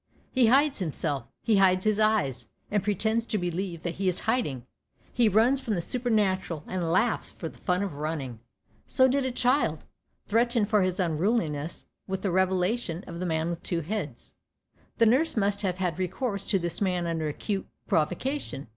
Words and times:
He 0.31 0.47
hides 0.47 0.79
himself, 0.79 1.27
he 1.43 1.57
hides 1.57 1.85
his 1.85 1.99
eyes 1.99 2.47
and 2.71 2.83
pretends 2.83 3.23
to 3.27 3.37
believe 3.37 3.83
that 3.83 3.97
he 4.01 4.07
is 4.07 4.21
hiding, 4.21 4.65
he 5.13 5.29
runs 5.29 5.61
from 5.61 5.75
the 5.75 5.79
supernatural 5.81 6.63
and 6.65 6.91
laughs 6.91 7.29
for 7.29 7.47
the 7.47 7.59
fun 7.59 7.83
of 7.83 7.93
running. 7.93 8.39
So 8.87 9.07
did 9.07 9.25
a 9.25 9.31
child, 9.31 9.83
threatened 10.25 10.69
for 10.69 10.81
his 10.81 10.99
unruliness 10.99 11.85
with 12.07 12.23
the 12.23 12.31
revelation 12.31 13.03
of 13.05 13.19
the 13.19 13.27
man 13.27 13.51
with 13.51 13.61
two 13.61 13.81
heads. 13.81 14.33
The 14.97 15.05
nurse 15.05 15.37
must 15.37 15.61
have 15.61 15.77
had 15.77 15.99
recourse 15.99 16.47
to 16.47 16.57
this 16.57 16.81
man 16.81 17.05
under 17.05 17.27
acute 17.27 17.67
provocation. 17.87 18.69